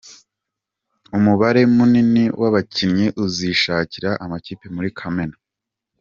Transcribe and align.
Umubare 1.17 1.61
munini 1.75 2.23
w’abakinnyi 2.41 3.07
uzishakira 3.23 4.09
amakipe 4.23 4.65
muri 4.75 4.89
Kamena 4.97 5.37